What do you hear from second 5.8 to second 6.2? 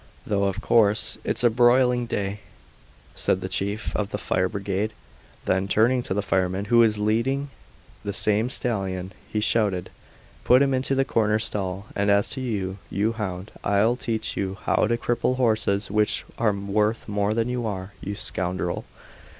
to